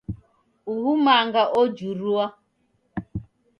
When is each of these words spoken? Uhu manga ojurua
Uhu 0.73 0.91
manga 1.03 1.43
ojurua 1.61 2.25